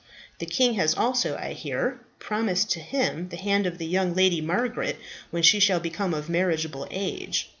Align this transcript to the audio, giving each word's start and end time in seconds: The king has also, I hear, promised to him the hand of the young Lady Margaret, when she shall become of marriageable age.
The 0.39 0.47
king 0.47 0.73
has 0.81 0.95
also, 0.95 1.37
I 1.37 1.53
hear, 1.53 1.99
promised 2.17 2.71
to 2.71 2.79
him 2.79 3.29
the 3.29 3.37
hand 3.37 3.67
of 3.67 3.77
the 3.77 3.85
young 3.85 4.15
Lady 4.15 4.41
Margaret, 4.41 4.97
when 5.29 5.43
she 5.43 5.59
shall 5.59 5.79
become 5.79 6.15
of 6.15 6.27
marriageable 6.27 6.87
age. 6.89 7.49